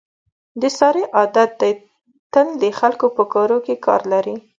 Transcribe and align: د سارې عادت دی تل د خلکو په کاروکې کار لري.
د 0.61 0.63
سارې 0.77 1.03
عادت 1.17 1.49
دی 1.61 1.71
تل 2.33 2.47
د 2.61 2.63
خلکو 2.79 3.05
په 3.17 3.23
کاروکې 3.33 3.75
کار 3.85 4.01
لري. 4.13 4.35